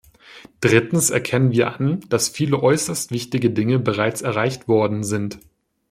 [0.61, 5.37] Drittens erkennen wir an, dass viele äußerst wichtige Dinge bereits erreicht worden sind.